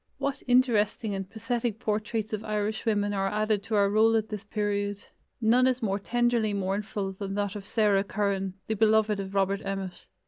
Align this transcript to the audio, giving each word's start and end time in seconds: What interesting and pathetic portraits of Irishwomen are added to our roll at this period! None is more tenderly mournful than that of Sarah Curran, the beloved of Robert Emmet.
What 0.17 0.41
interesting 0.47 1.13
and 1.13 1.29
pathetic 1.29 1.77
portraits 1.79 2.33
of 2.33 2.43
Irishwomen 2.43 3.13
are 3.13 3.27
added 3.27 3.61
to 3.65 3.75
our 3.75 3.87
roll 3.87 4.15
at 4.15 4.29
this 4.29 4.43
period! 4.43 5.05
None 5.39 5.67
is 5.67 5.83
more 5.83 5.99
tenderly 5.99 6.55
mournful 6.55 7.11
than 7.13 7.35
that 7.35 7.55
of 7.55 7.67
Sarah 7.67 8.03
Curran, 8.03 8.55
the 8.65 8.73
beloved 8.73 9.19
of 9.19 9.35
Robert 9.35 9.61
Emmet. 9.63 10.07